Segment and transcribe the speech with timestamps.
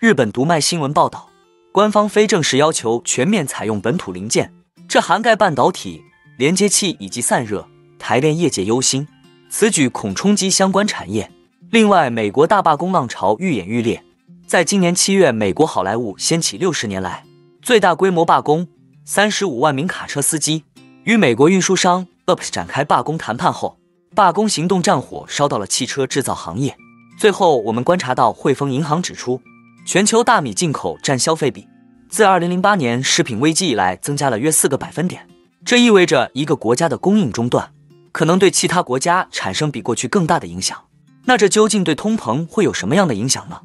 [0.00, 1.28] 日本读卖新闻报道，
[1.72, 4.54] 官方非正式要求全面采用本土零件，
[4.88, 6.00] 这涵盖半导体、
[6.36, 7.66] 连接器以及散热。
[7.98, 9.08] 台电业界忧心，
[9.50, 11.28] 此举恐冲击相关产业。
[11.72, 14.00] 另外，美国大罢工浪潮愈演愈烈，
[14.46, 17.24] 在今年七月，美国好莱坞掀起六十年来
[17.60, 18.68] 最大规模罢工，
[19.04, 20.62] 三十五万名卡车司机
[21.02, 23.76] 与美国运输商 UPS 展开罢工谈判后，
[24.14, 26.76] 罢工行动战火烧到了汽车制造行业。
[27.18, 29.42] 最后，我们观察到汇丰银行指出。
[29.88, 31.66] 全球大米进口占消费比，
[32.10, 35.26] 自二零零八年食品危机以来增加了约四个百分点。
[35.64, 37.72] 这意味着一个国家的供应中断，
[38.12, 40.78] 可能对其他国家产生比过去更大的影响。
[41.24, 43.62] 那这究竟对通膨会有什么样的影响呢？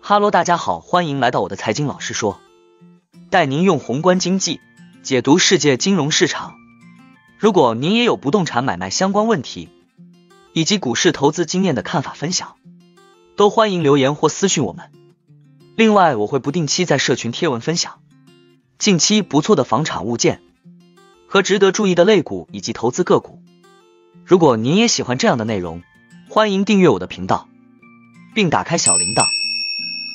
[0.00, 2.38] 哈喽，大家好，欢迎来到我的财经老师说，
[3.28, 4.60] 带您用宏观经济
[5.02, 6.54] 解读世界金融市场。
[7.36, 9.68] 如果您也有不动产买卖相关问题，
[10.52, 12.54] 以及股市投资经验的看法分享，
[13.34, 14.92] 都欢迎留言或私讯我们。
[15.78, 18.00] 另外，我会不定期在社群贴文分享
[18.78, 20.42] 近期不错的房产物件
[21.28, 23.40] 和值得注意的类股以及投资个股。
[24.24, 25.84] 如果您也喜欢这样的内容，
[26.28, 27.46] 欢迎订阅我的频道，
[28.34, 29.24] 并打开小铃铛，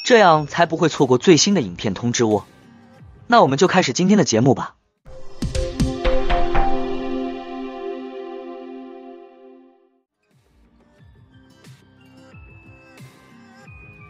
[0.04, 2.44] 这样才不会错过最新的影片通知哦。
[3.28, 4.76] 那我们就开始今天的节目吧。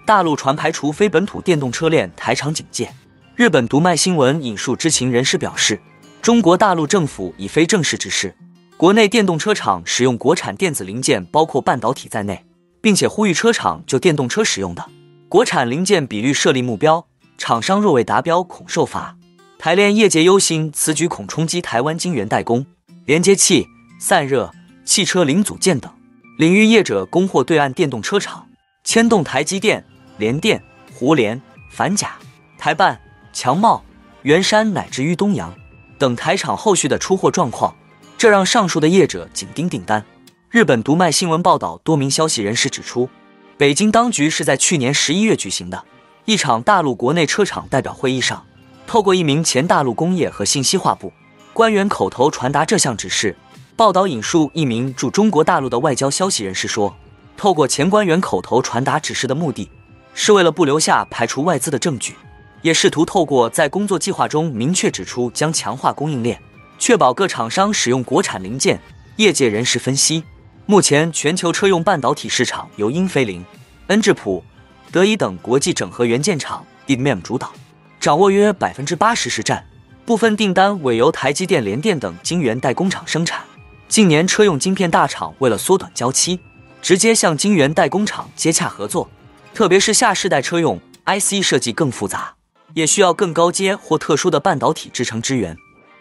[0.05, 2.93] 大陆传排除非本土电动车链台厂警戒。
[3.35, 5.79] 日本读卖新闻引述知情人士表示，
[6.21, 8.35] 中国大陆政府以非正式指示，
[8.75, 12.43] 国内电动车厂使用国产电子零件，包括半导体在内，
[12.81, 14.85] 并且呼吁车厂就电动车使用的
[15.29, 17.07] 国产零件比率设立目标，
[17.37, 19.15] 厂商若未达标恐受罚。
[19.57, 22.65] 台联业界忧心此举恐冲击台湾晶圆代工、
[23.05, 23.65] 连接器、
[23.97, 24.51] 散热、
[24.83, 25.89] 汽车零组件等
[26.37, 28.45] 领域业者供货对岸电动车厂，
[28.83, 29.85] 牵动台积电。
[30.17, 30.61] 联电、
[30.93, 32.15] 胡联、反甲、
[32.57, 32.99] 台办、
[33.31, 33.83] 强茂、
[34.21, 35.53] 元山乃至于东阳
[35.97, 37.75] 等台厂后续的出货状况，
[38.17, 40.03] 这让上述的业者紧盯订单。
[40.49, 43.09] 日本读卖新闻报道，多名消息人士指出，
[43.57, 45.83] 北京当局是在去年十一月举行的
[46.25, 48.45] 一场大陆国内车厂代表会议上，
[48.85, 51.11] 透过一名前大陆工业和信息化部
[51.53, 53.35] 官员口头传达这项指示。
[53.75, 56.95] 报道引述一名驻中国大陆的外交消息人士说，
[57.35, 59.67] 透过前官员口头传达指示的目的。
[60.13, 62.15] 是为了不留下排除外资的证据，
[62.61, 66.39] 也试图透过在工作计划中明确指出将强化供应链，
[66.77, 68.79] 确保各厂商使用国产零件。
[69.17, 70.23] 业界人士分析，
[70.65, 73.45] 目前全球车用半导体市场由英飞凌、
[73.87, 74.43] 恩智浦、
[74.91, 77.53] 德仪等国际整合元件厂 DMM 主导，
[77.99, 79.63] 掌握约百分之八十市占，
[80.03, 83.43] 部分订单委由台积电、联电等晶圆代工厂生产。
[83.87, 86.39] 近年车用晶片大厂为了缩短交期，
[86.81, 89.07] 直接向晶圆代工厂接洽合作。
[89.53, 92.33] 特别是下世代车用 IC 设计更复杂，
[92.73, 95.55] 也需要更高阶或特殊的半导体制成支援。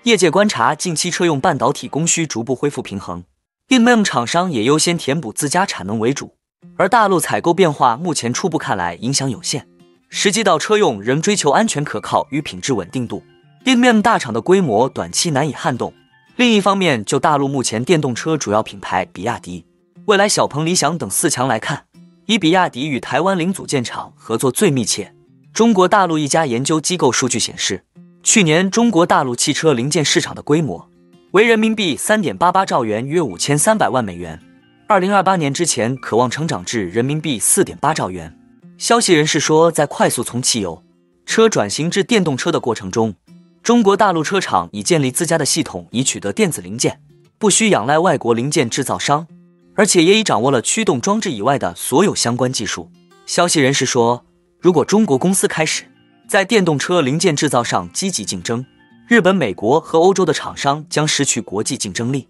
[0.04, 3.24] 业界观察，近期车用半导体供需逐步恢复平衡
[3.68, 6.34] ，InM 厂商也优先填补自家产能为主。
[6.78, 9.69] 而大陆采购变化目前初步看来影响有限，
[10.08, 13.22] 实际到车用仍追求安全可靠与品质稳定度
[13.66, 15.92] ，InM 大厂的规模短期难以撼动。
[16.36, 19.66] 另一方面，就大陆目前电动车主要品牌比亚迪、
[20.06, 21.84] 蔚来、小鹏、理想等四强来看。
[22.27, 25.15] 以比亚迪与台湾零组件厂合作最密切。
[25.53, 27.84] 中国大陆一家研究机构数据显示，
[28.22, 30.88] 去年中国大陆汽车零件市场的规模
[31.32, 34.41] 为人民币三点八八兆元，约五千三百万美元。
[34.87, 38.38] 二零二八年之前，渴望成长至人民币四点八兆元。
[38.78, 40.82] 消息人士说，在快速从汽油
[41.25, 43.15] 车转型至电动车的过程中，
[43.62, 47.00] 中国大陆车厂已建立自家的系统，以取得电子零件，
[47.38, 49.27] 不需仰赖外国零件制造商。
[49.75, 52.91] 而且也已掌握了驱动装置以外的所有相关技术。
[53.27, 54.25] 消息人士说，
[54.59, 55.84] 如果中国公司开始
[56.28, 58.65] 在电动车零件制造上积极竞争，
[59.09, 62.28] 日本、美国和欧洲的厂商将失去国际竞争力。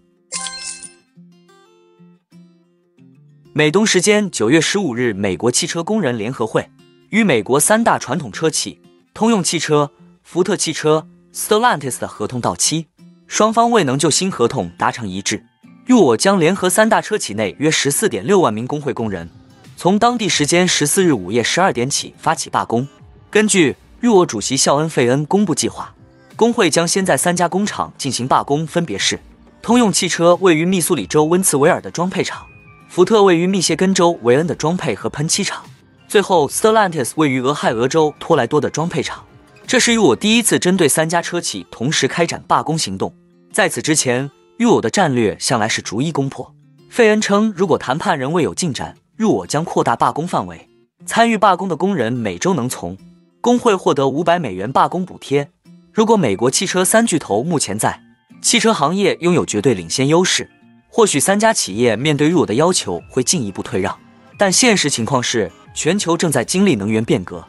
[3.53, 6.69] 美东时间九月十五日，美国汽车工人联合会
[7.09, 8.81] 与美国三大传统车企
[9.13, 9.91] 通用汽车、
[10.23, 12.87] 福特汽车、Stellantis 的合同到期，
[13.27, 15.45] 双方未能就新合同达成一致。
[15.85, 19.29] 裕我将联合三大车企内约十四点六万名工会工人，
[19.75, 22.87] 从当地时间十四日午夜十二点起发起罢工。
[23.29, 25.93] 根据裕我主席肖恩·费恩公布计划，
[26.37, 29.19] 工会将先在三家工厂进行罢工，分别是
[29.61, 32.45] 通用汽车位于密苏里州温茨维尔的装配厂，
[32.87, 35.65] 福特位于密歇根州韦恩的装配和喷漆厂，
[36.07, 39.21] 最后 Stellantis 位于俄亥俄州托莱多的装配厂。
[39.67, 43.13] 这是裕我第一次针对三家车企同时开展罢工行动，
[43.51, 44.31] 在此之前。
[44.63, 46.55] 入我的战略向来是逐一攻破。
[46.89, 50.69] 费恩称，如果谈判仍未有进展，入我将扩大罢工范围，
[51.05, 52.97] 参与罢工的工人每周能从
[53.41, 55.49] 工会获得五百美元罢工补贴。
[55.91, 58.01] 如果美国汽车三巨头目前在
[58.41, 60.49] 汽车行业拥有绝对领先优势，
[60.87, 63.97] 或许三家企业面对入我的要求会进一步退让。
[64.37, 67.45] 但现实情况是，全球正在经历能源变革，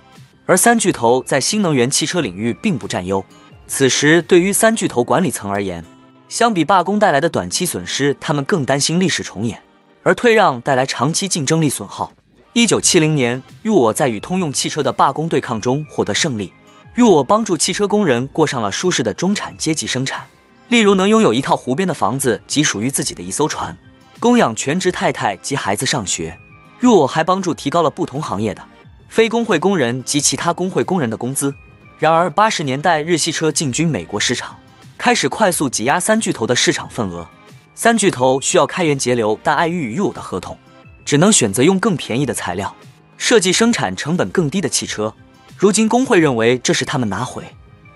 [0.47, 3.25] 而三巨头在新能源汽车领域并不占优。
[3.67, 5.85] 此时，对于三巨头管理层而言，
[6.29, 9.63] 相比罢工带来的短期损失，他们更担心历史重演，
[10.03, 12.13] 而退让带来长期竞争力损耗。
[12.55, 16.53] 一九七零年，入我在与通用汽车的罢工对抗中获得胜利。
[16.95, 20.25] 入我帮助汽车工人过上了舒适的中产阶级生产，
[20.69, 23.77] 例如能拥有一套湖边的房子及属于自己的一艘船，
[24.21, 26.39] 供养全职太太及孩子上学。
[26.79, 28.63] 入我还帮助提高了不同行业的
[29.09, 31.55] 非工会工人及其他工会工人的工资。
[31.99, 34.57] 然而，八十年代日系车进军美国市场，
[34.97, 37.29] 开始快速挤压三巨头的市场份额。
[37.75, 40.57] 三巨头需要开源节流，但碍于与我的合同，
[41.05, 42.75] 只能选择用更便宜的材料
[43.19, 45.13] 设计生产成本更低的汽车。
[45.57, 47.43] 如今，工会认为这是他们拿回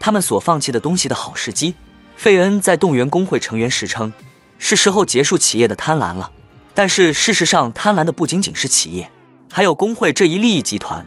[0.01, 1.75] 他们所放弃的东西的好时机。
[2.17, 4.13] 费恩在动员工会成员时称
[4.59, 6.33] ：“是时候结束企业的贪婪了。”
[6.75, 9.11] 但是事实上，贪婪的不仅仅是企业，
[9.53, 11.07] 还有工会这一利益集团。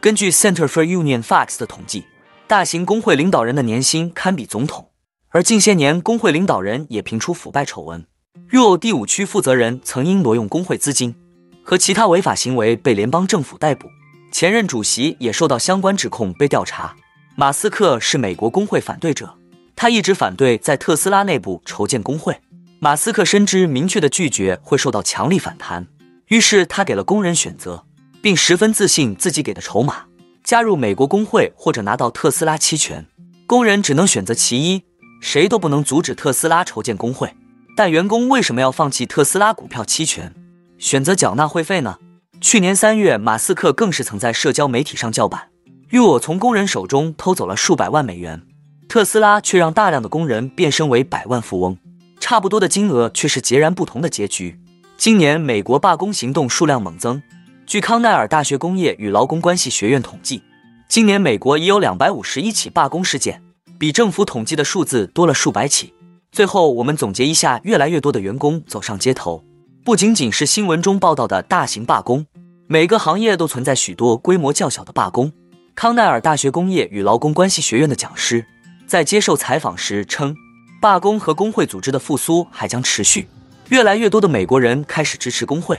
[0.00, 2.06] 根据 Center for Union Facts 的统计，
[2.48, 4.87] 大型工会领导人的年薪堪比总统。
[5.30, 8.06] 而近些年，工会领导人也频出腐败丑闻。
[8.46, 11.14] 若第五区负责人曾因挪用工会资金
[11.62, 13.88] 和其他违法行为被联邦政府逮捕。
[14.32, 16.96] 前任主席也受到相关指控被调查。
[17.36, 19.34] 马斯克是美国工会反对者，
[19.76, 22.40] 他一直反对在特斯拉内部筹建工会。
[22.78, 25.86] 马斯克深知明确的拒绝会受到强力反弹，
[26.28, 27.84] 于是他给了工人选择，
[28.22, 30.06] 并十分自信自己给的筹码：
[30.42, 33.06] 加入美国工会或者拿到特斯拉期权。
[33.46, 34.84] 工人只能选择其一，
[35.20, 37.34] 谁都不能阻止特斯拉筹建工会。
[37.76, 40.34] 但员工为什么要放弃特斯拉股票期权，
[40.78, 41.98] 选择缴纳会费呢？
[42.40, 45.48] 去年三月，马斯克更是曾在社交媒体上叫板，
[45.90, 48.42] 与我从工人手中偷走了数百万美元，
[48.88, 51.78] 特斯拉却让大量的工人变身为百万富翁，
[52.18, 54.58] 差不多的金额却是截然不同的结局。
[54.96, 57.22] 今年美国罢工行动数量猛增，
[57.64, 60.42] 据康奈尔大学工业与劳工关系学院统计，
[60.88, 63.42] 今年美国已有两百五十一起罢工事件，
[63.78, 65.94] 比政府统计的数字多了数百起。
[66.32, 69.44] 最后，我们总结一下：越来越多的员工走上街头。
[69.84, 72.26] 不仅仅是新闻中报道的大型罢工，
[72.66, 75.32] 每个行业都存在许多规模较小的罢工。
[75.76, 78.44] 康奈尔大学工业与劳工关系学院的讲师
[78.84, 80.34] 在接受采访时称，
[80.82, 83.28] 罢工和工会组织的复苏还将持续。
[83.68, 85.78] 越来越多的美国人开始支持工会。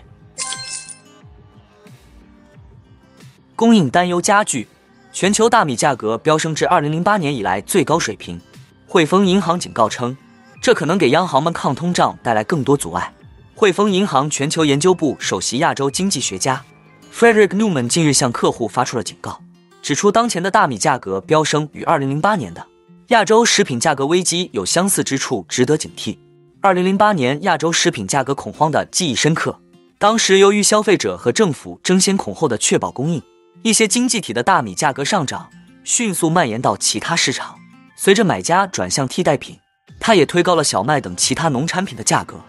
[3.57, 4.69] 供应担忧加剧，
[5.11, 8.39] 全球大米价格飙升至二零零八年以来最高水平。
[8.87, 10.15] 汇丰银行警告称，
[10.61, 13.13] 这可能给央行们抗通胀带来更多阻碍。
[13.55, 16.63] 汇丰银行全球研究部首席亚洲经济学家
[17.13, 19.41] Frederick Newman 近日向客户发出了警告，
[19.81, 22.65] 指出当前的大米价格飙升与2008年的
[23.07, 26.17] 亚洲食品价格危机有相似之处，值得警惕。
[26.61, 29.59] 2008年亚洲食品价格恐慌的记忆深刻，
[29.97, 33.21] 当时由于消费者和政府争先恐后的确保供应，
[33.61, 35.49] 一些经济体的大米价格上涨
[35.83, 37.55] 迅速蔓延到其他市场，
[37.97, 39.59] 随着买家转向替代品，
[39.99, 42.39] 它也推高了小麦等其他农产品的价格。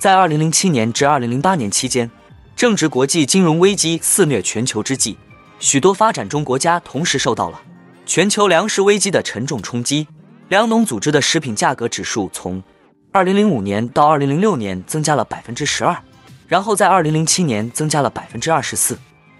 [0.00, 2.10] 在二零零七年至二零零八年期间，
[2.56, 5.16] 正值国际金融危机肆虐全球之际，
[5.60, 7.62] 许多发展中国家同时受到了
[8.04, 10.08] 全球粮食危机的沉重冲击。
[10.48, 12.62] 粮农组织的食品价格指数从
[13.12, 15.96] 二零零五年到二零零六年增加了百分之十二，
[16.46, 18.98] 然后在二零零七年增加了百分之二十四，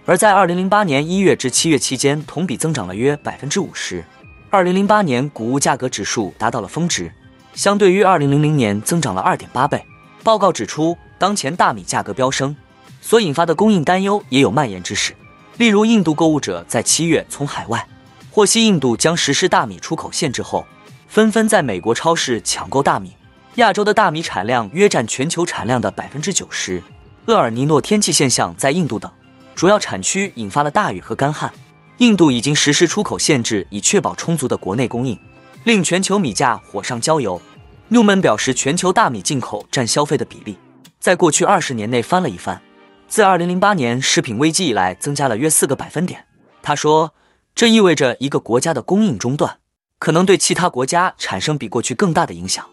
[0.09, 4.05] 而在二零零八年一月至七月期间，同比增长了约百分之五十。
[4.51, 7.13] 二零零八年谷物价格指数达到了峰值，
[7.55, 9.85] 相对于二零零零年增长了二点八倍。
[10.23, 12.55] 报告指出，当前大米价格飙升
[13.01, 15.13] 所引发的供应担忧也有蔓延之势。
[15.57, 17.85] 例如，印度购物者在七月从海外
[18.31, 20.65] 获悉印度将实施大米出口限制后，
[21.09, 23.13] 纷纷在美国超市抢购大米。
[23.57, 26.81] 亚洲的大米产量约占全球产量的百分之九十。
[27.27, 29.11] 厄尔尼诺天气现象在印度等
[29.57, 31.51] 主要产区引发了大雨和干旱，
[31.97, 35.19] 印度已经实施出口限制，以确保充足的国内供应，
[35.65, 37.41] 令全球米价火上浇油。
[37.89, 40.59] 纽曼表示，全球大米进口占消费的比例，
[41.01, 42.61] 在过去二十年内翻了一番，
[43.09, 46.27] 自二零零八年食品危机以来，增加了约四个百分点。
[46.63, 47.15] 他说，
[47.55, 49.61] 这意味着一个国家的供应中断，
[49.99, 52.67] 可能对其他国家产生比过去更大的影响。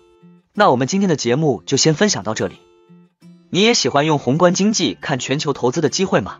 [0.56, 2.58] 那我们今天的节目就先分享到这里。
[3.52, 6.40] 你也喜欢用宏观经济看全球投资的机会吗？